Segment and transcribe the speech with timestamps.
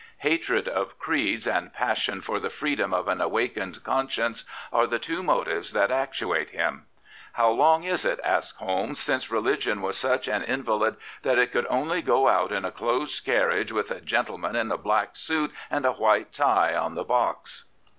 [0.21, 5.21] Hatred of creeds and passion for the freedom of an awakened conscience are the two
[5.21, 6.87] motives that actuate him.
[7.33, 11.51] How long is it/' asks Holmes, '* since religion was such an invalid that it
[11.51, 15.51] could only go out in a closed carriage with a gentleman in a black suit
[15.69, 17.65] and a white tie on the box?